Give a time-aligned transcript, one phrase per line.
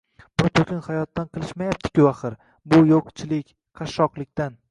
[0.41, 2.37] Buni to‘kin hayotdan qilishmayapti-ku, axir,
[2.73, 4.59] bu— yoʻqchilik, qashshoqlikdan.